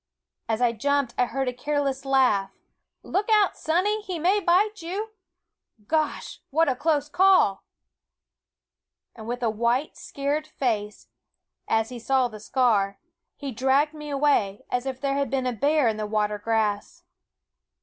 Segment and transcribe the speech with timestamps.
[0.49, 2.49] As I jumped I heard a careless laugh"
[3.03, 5.11] Look out, Sonny, he may bite you
[5.85, 6.41] Gosh!
[6.49, 7.63] what a close call
[9.15, 11.07] I" And with a white, scared face,
[11.67, 12.97] as he saw the scar,
[13.35, 17.03] he dragged me away, as if there had been a bear in the water grass.